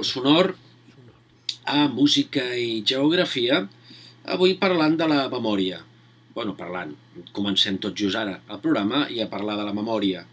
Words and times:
Molt 0.00 0.08
sonor 0.08 0.46
a 1.68 1.84
música 1.92 2.40
i 2.56 2.80
geografia, 2.88 3.58
avui 4.32 4.54
parlant 4.56 4.96
de 4.96 5.06
la 5.10 5.28
memòria. 5.28 5.82
bueno, 6.32 6.54
parlant, 6.56 6.94
comencem 7.36 7.76
tot 7.76 7.92
just 7.92 8.16
ara 8.16 8.38
el 8.48 8.60
programa 8.62 9.02
i 9.10 9.20
a 9.20 9.28
parlar 9.28 9.58
de 9.58 9.66
la 9.66 9.74
memòria. 9.76 10.24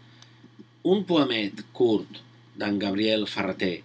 Un 0.84 1.04
poemet 1.04 1.60
curt 1.76 2.22
d'en 2.56 2.78
Gabriel 2.78 3.26
Ferreter 3.26 3.82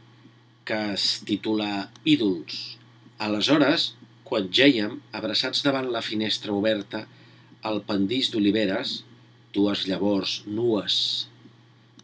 que 0.64 0.80
es 0.94 1.20
titula 1.28 1.90
Ídols. 2.06 2.78
Aleshores, 3.20 3.96
quan 4.24 4.48
gèiem 4.48 5.02
abraçats 5.12 5.66
davant 5.68 5.90
la 5.92 6.06
finestra 6.06 6.54
oberta 6.54 7.08
al 7.62 7.82
pendís 7.84 8.32
d'oliveres, 8.32 9.02
dues 9.52 9.84
llavors 9.90 10.44
nues 10.46 11.28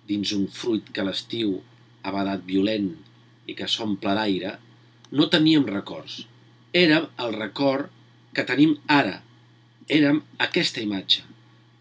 dins 0.09 0.33
un 0.36 0.49
fruit 0.52 0.91
que 0.91 1.05
l'estiu 1.05 1.61
ha 2.03 2.11
badat 2.11 2.43
violent 2.43 2.97
i 3.50 3.55
que 3.58 3.67
s'omple 3.67 4.14
d'aire, 4.17 4.55
no 5.11 5.30
teníem 5.33 5.66
records. 5.69 6.23
Érem 6.73 7.08
el 7.23 7.33
record 7.36 7.89
que 8.36 8.45
tenim 8.45 8.75
ara. 8.95 9.19
Érem 9.89 10.22
aquesta 10.45 10.83
imatge, 10.86 11.23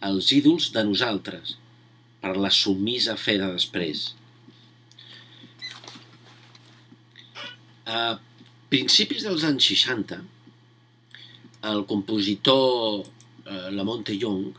els 0.08 0.30
ídols 0.32 0.70
de 0.72 0.84
nosaltres, 0.88 1.56
per 2.22 2.34
la 2.36 2.50
submisa 2.54 3.18
fe 3.20 3.36
de 3.40 3.50
després. 3.52 4.06
A 7.88 8.16
principis 8.72 9.26
dels 9.26 9.44
anys 9.48 9.68
60, 9.72 10.22
el 11.68 11.84
compositor 11.90 13.04
eh, 13.04 13.68
Lamonte 13.76 14.16
Young 14.16 14.50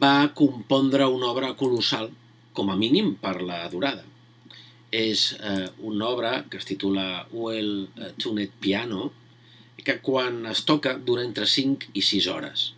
va 0.00 0.32
compondre 0.36 1.06
una 1.12 1.30
obra 1.32 1.52
colossal, 1.60 2.10
com 2.54 2.70
a 2.70 2.76
mínim 2.78 3.14
per 3.20 3.40
la 3.42 3.64
durada. 3.68 4.04
És 4.94 5.26
eh, 5.40 5.68
una 5.90 6.08
obra 6.12 6.32
que 6.50 6.60
es 6.60 6.68
titula 6.68 7.26
Well 7.32 7.88
eh, 7.98 8.12
Tuned 8.20 8.54
Piano, 8.62 9.10
que 9.84 9.98
quan 10.00 10.44
es 10.48 10.64
toca 10.64 10.94
dura 10.96 11.24
entre 11.26 11.46
5 11.50 11.92
i 11.92 12.02
6 12.02 12.28
hores. 12.32 12.68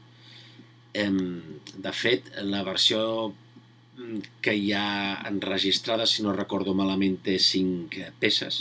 De 0.96 1.92
fet, 1.92 2.30
la 2.48 2.62
versió 2.64 3.00
mm, 3.28 4.40
que 4.42 4.54
hi 4.56 4.72
ha 4.72 5.20
enregistrada, 5.28 6.06
si 6.08 6.24
no 6.24 6.32
recordo 6.34 6.74
malament, 6.74 7.20
té 7.22 7.36
5 7.38 8.08
peces 8.18 8.58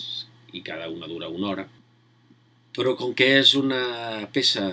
i 0.54 0.62
cada 0.62 0.90
una 0.92 1.08
dura 1.08 1.32
una 1.32 1.54
hora. 1.54 1.66
Però 2.76 2.94
com 3.00 3.16
que 3.16 3.32
és 3.40 3.56
una 3.56 4.28
peça 4.36 4.68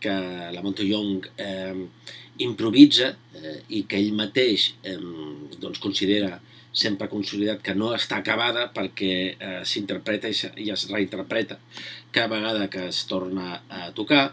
que 0.00 0.14
la 0.52 0.62
Montellong 0.64 1.28
eh, 1.36 1.74
improvisa 2.44 3.12
eh, 3.36 3.58
i 3.76 3.84
que 3.88 4.00
ell 4.00 4.16
mateix 4.16 4.70
eh, 4.82 4.96
doncs 5.60 5.80
considera 5.82 6.36
sempre 6.76 7.08
consolidat 7.08 7.62
que 7.64 7.74
no 7.74 7.92
està 7.96 8.18
acabada 8.20 8.66
perquè 8.74 9.12
eh, 9.32 9.60
s'interpreta 9.64 10.28
i, 10.28 10.36
i 10.66 10.70
es 10.74 10.86
reinterpreta 10.90 11.56
cada 12.12 12.34
vegada 12.36 12.68
que 12.72 12.86
es 12.90 13.02
torna 13.08 13.62
a 13.68 13.90
tocar, 13.96 14.26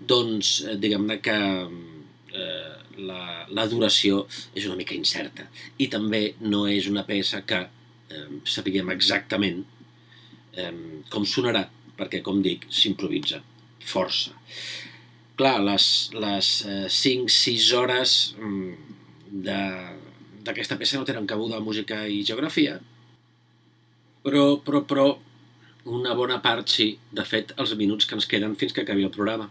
doncs 0.00 0.54
eh, 0.66 0.76
diguem-ne 0.80 1.18
que 1.24 1.36
eh, 1.36 2.72
la, 3.04 3.22
la 3.48 3.66
duració 3.68 4.24
és 4.56 4.66
una 4.68 4.78
mica 4.80 4.96
incerta 4.96 5.46
i 5.80 5.88
també 5.92 6.34
no 6.40 6.64
és 6.68 6.88
una 6.90 7.04
peça 7.08 7.42
que 7.48 7.60
eh, 7.64 8.26
sapiguem 8.48 8.92
exactament 8.96 9.62
eh, 10.56 10.72
com 11.12 11.24
sonarà, 11.28 11.66
perquè, 11.98 12.22
com 12.24 12.40
dic, 12.44 12.66
s'improvisa 12.72 13.42
força. 13.82 14.32
Clar, 15.36 15.56
les, 15.64 15.86
les 16.14 16.48
eh, 16.68 16.86
5-6 16.92 17.68
hores 17.78 18.12
mm, 18.38 18.72
de- 19.48 20.01
d'aquesta 20.46 20.78
peça 20.80 20.98
no 20.98 21.06
tenen 21.08 21.28
cabuda 21.30 21.60
música 21.62 22.02
i 22.08 22.22
geografia, 22.26 22.78
però, 24.22 24.44
però, 24.62 24.82
però 24.86 25.06
una 25.84 26.14
bona 26.14 26.38
part 26.42 26.70
sí, 26.70 26.92
de 27.10 27.24
fet, 27.26 27.54
els 27.58 27.74
minuts 27.78 28.06
que 28.06 28.14
ens 28.18 28.28
queden 28.30 28.54
fins 28.58 28.74
que 28.74 28.84
acabi 28.84 29.06
el 29.06 29.14
programa. 29.14 29.48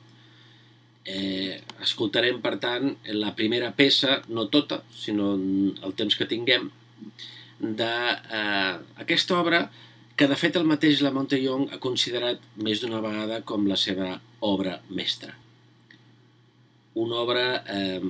Eh, 1.03 1.57
escoltarem, 1.81 2.39
per 2.43 2.55
tant, 2.61 2.93
la 3.17 3.33
primera 3.35 3.71
peça, 3.75 4.21
no 4.29 4.47
tota, 4.53 4.81
sinó 4.95 5.33
el 5.35 5.95
temps 5.97 6.15
que 6.15 6.29
tinguem, 6.29 6.69
d'aquesta 7.61 9.37
obra 9.37 9.65
que, 10.15 10.27
de 10.27 10.37
fet, 10.37 10.57
el 10.57 10.67
mateix 10.69 11.01
la 11.01 11.11
Montellong 11.13 11.67
ha 11.73 11.81
considerat 11.83 12.41
més 12.61 12.81
d'una 12.81 13.01
vegada 13.03 13.41
com 13.47 13.67
la 13.67 13.77
seva 13.79 14.15
obra 14.45 14.79
mestra. 14.89 15.35
Una 17.01 17.21
obra, 17.23 17.45
eh, 17.71 18.01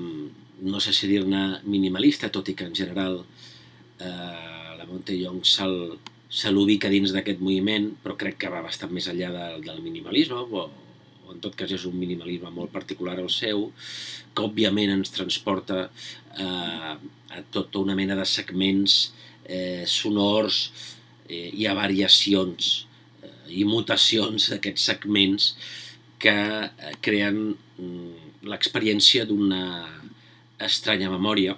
no 0.62 0.80
sé 0.80 0.94
si 0.94 1.10
dir-ne 1.10 1.62
minimalista, 1.66 2.30
tot 2.30 2.50
i 2.52 2.56
que 2.58 2.68
en 2.70 2.76
general 2.78 3.20
eh, 4.00 4.72
la 4.78 4.88
Montellong 4.88 5.42
se'l 5.46 5.78
se 6.32 6.52
l'ubica 6.52 6.88
dins 6.88 7.12
d'aquest 7.12 7.42
moviment, 7.44 7.90
però 8.04 8.16
crec 8.16 8.38
que 8.40 8.52
va 8.52 8.62
bastant 8.64 8.94
més 8.96 9.10
enllà 9.12 9.32
del, 9.36 9.66
del 9.66 9.82
minimalisme, 9.84 10.38
o, 10.40 10.62
o 11.26 11.34
en 11.34 11.42
tot 11.44 11.58
cas 11.60 11.74
és 11.76 11.84
un 11.90 11.98
minimalisme 12.00 12.54
molt 12.56 12.72
particular 12.72 13.18
el 13.20 13.28
seu, 13.34 13.68
que 14.32 14.46
òbviament 14.46 14.94
ens 14.96 15.12
transporta 15.12 15.84
eh, 16.40 16.94
a 16.96 17.44
tota 17.52 17.84
una 17.84 17.98
mena 18.00 18.16
de 18.16 18.26
segments 18.30 19.02
eh, 19.44 19.84
sonors 19.88 20.64
eh, 21.28 21.50
i 21.52 21.68
a 21.68 21.76
variacions 21.76 22.72
eh, 23.20 23.60
i 23.60 23.68
mutacions 23.68 24.48
d'aquests 24.54 24.88
segments 24.94 25.52
que 26.22 26.38
eh, 26.64 26.94
creen 27.04 27.42
mm, 27.52 28.48
l'experiència 28.48 29.28
d'una 29.28 29.66
estranya 30.68 31.12
memòria 31.12 31.58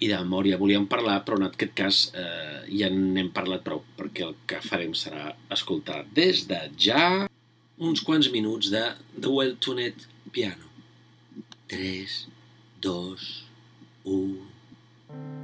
i 0.00 0.08
de 0.08 0.16
memòria 0.22 0.58
volíem 0.60 0.86
parlar, 0.88 1.18
però 1.24 1.36
en 1.36 1.48
aquest 1.50 1.74
cas 1.76 1.98
eh, 2.16 2.62
ja 2.72 2.88
n'hem 2.92 3.28
parlat 3.36 3.64
prou, 3.66 3.82
perquè 3.98 4.24
el 4.24 4.36
que 4.48 4.62
farem 4.64 4.94
serà 4.96 5.34
escoltar 5.52 6.02
des 6.16 6.46
de 6.48 6.62
ja 6.80 7.04
uns 7.80 8.04
quants 8.04 8.30
minuts 8.32 8.72
de 8.72 8.84
The 9.16 9.32
Well 9.32 9.56
Tuned 9.60 10.08
Piano. 10.32 10.68
3, 11.68 12.16
2, 12.80 13.28
1... 14.04 15.39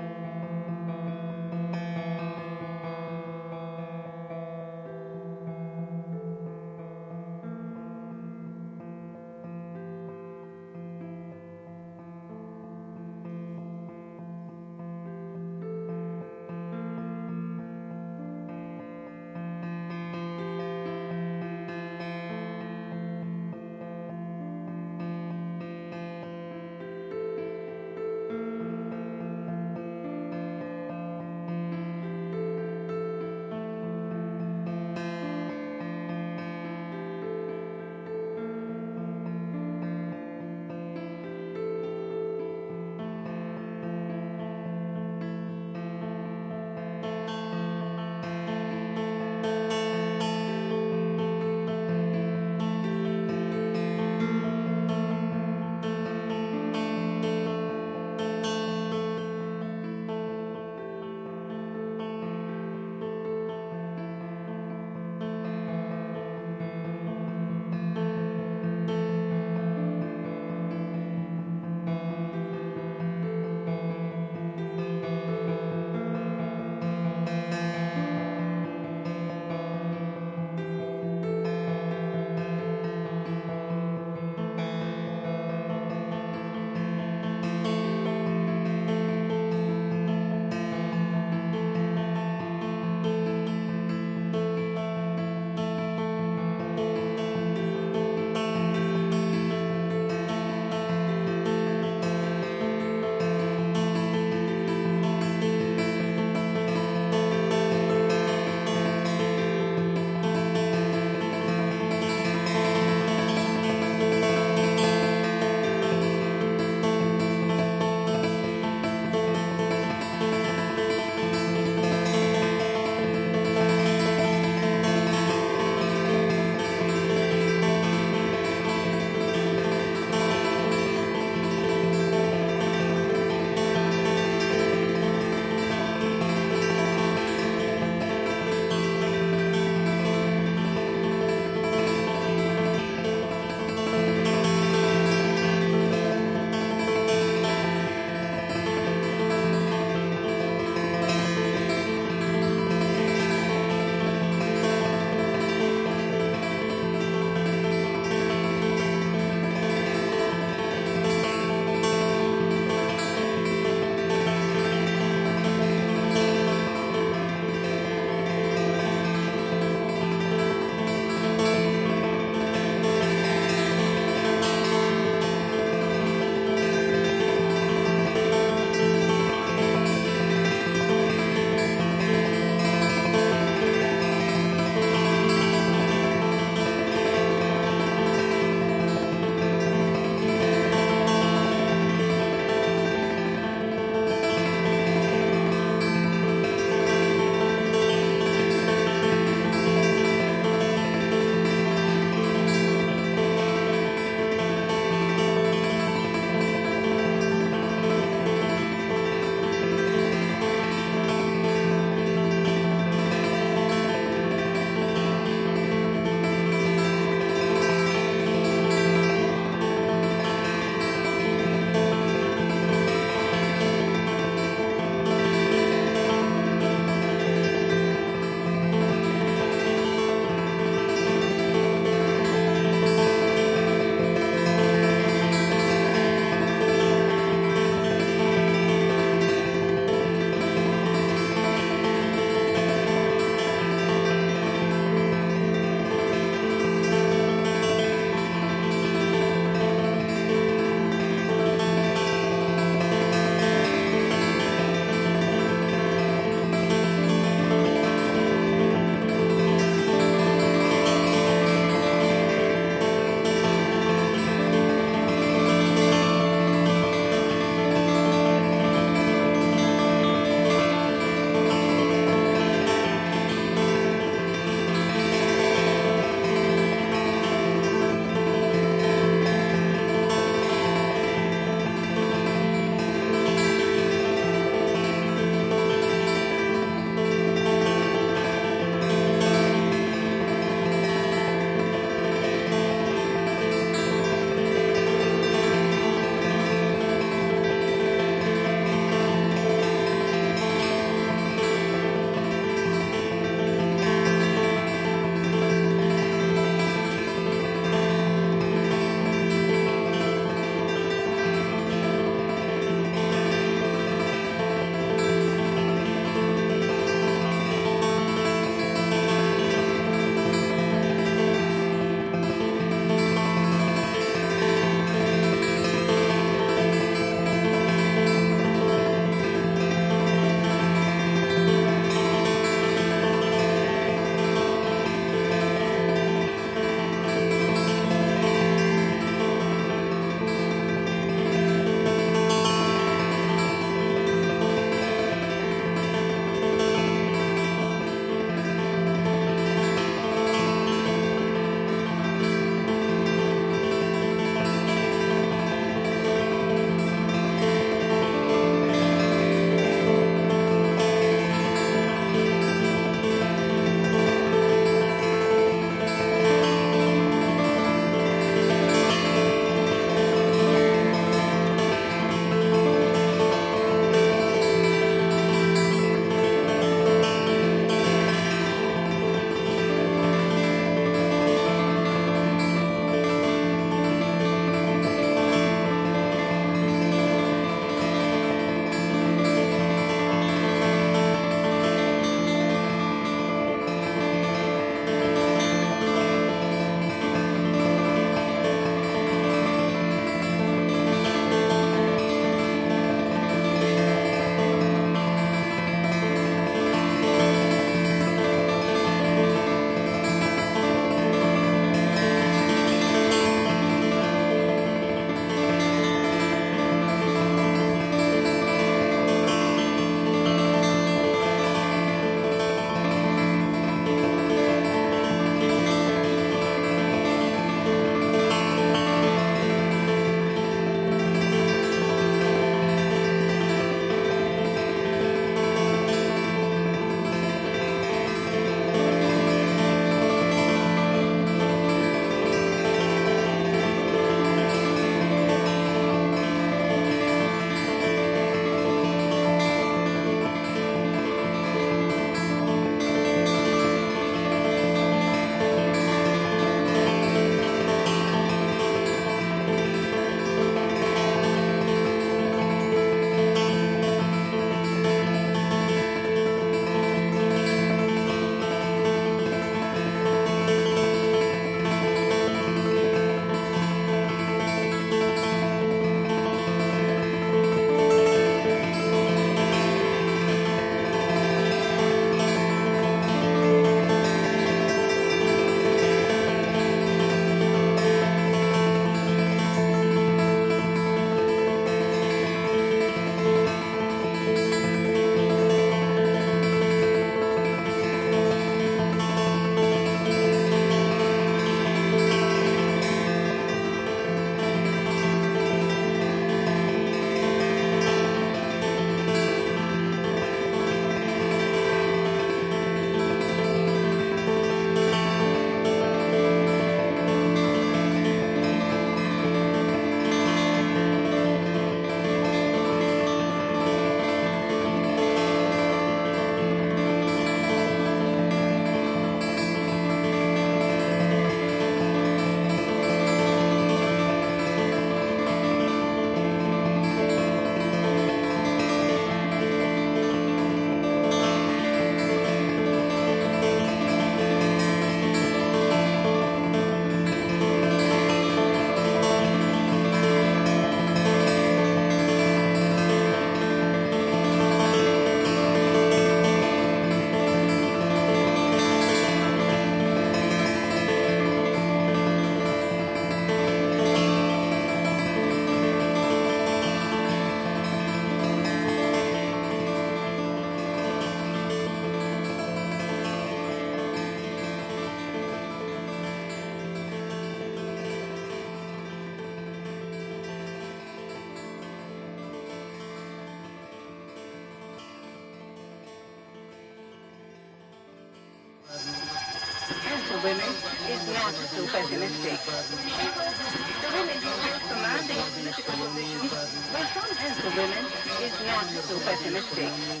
too 591.55 591.65
pessimistic. 591.67 592.39
The 592.45 593.89
women 593.93 594.17
who 594.23 594.31
take 594.43 594.63
commanding 594.69 595.17
political 595.35 595.73
positions, 595.87 596.31
by 596.73 596.83
some 596.95 597.15
hands 597.15 597.45
of 597.45 597.55
women, 597.57 597.85
is 598.23 598.35
not 598.47 598.67
too 598.87 598.99
pessimistic. 599.05 600.00